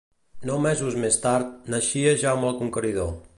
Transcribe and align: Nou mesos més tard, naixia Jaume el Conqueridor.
Nou 0.49 0.61
mesos 0.63 0.97
més 1.03 1.19
tard, 1.27 1.51
naixia 1.75 2.15
Jaume 2.25 2.51
el 2.53 2.59
Conqueridor. 2.65 3.15